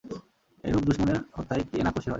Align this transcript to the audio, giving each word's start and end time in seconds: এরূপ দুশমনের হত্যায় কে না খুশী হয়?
এরূপ 0.63 0.83
দুশমনের 0.87 1.17
হত্যায় 1.35 1.63
কে 1.69 1.77
না 1.85 1.91
খুশী 1.91 1.99
হয়? 1.99 2.09